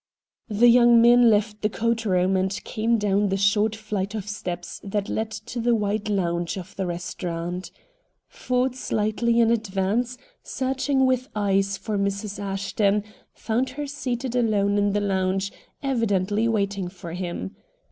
The 0.49 0.67
young 0.67 0.99
men 0.99 1.29
left 1.29 1.61
the 1.61 1.69
coat 1.69 2.05
room 2.05 2.35
and 2.35 2.49
came 2.63 2.97
down 2.97 3.29
the 3.29 3.37
short 3.37 3.75
flight 3.75 4.15
of 4.15 4.27
steps 4.27 4.81
that 4.83 5.07
leads 5.09 5.39
to 5.41 5.59
the 5.61 5.75
wide 5.75 6.09
lounge 6.09 6.57
of 6.57 6.75
the 6.75 6.87
restaurant. 6.87 7.69
Ford 8.27 8.73
slightly 8.73 9.39
in 9.39 9.51
advance, 9.51 10.17
searching 10.41 11.05
with 11.05 11.25
his 11.25 11.29
eyes 11.35 11.77
for 11.77 11.99
Mrs 11.99 12.39
Ashton, 12.39 13.03
found 13.31 13.69
her 13.77 13.85
seated 13.85 14.35
alone 14.35 14.79
in 14.79 14.93
the 14.93 15.01
lounge, 15.01 15.51
evidently 15.83 16.47
waiting 16.47 16.87
for 16.87 17.13
him. 17.13 17.55